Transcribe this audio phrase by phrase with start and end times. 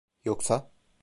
[0.25, 0.69] Yoksa...